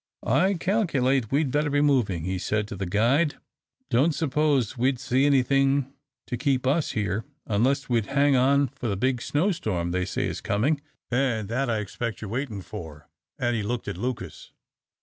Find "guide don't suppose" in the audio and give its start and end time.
2.87-4.75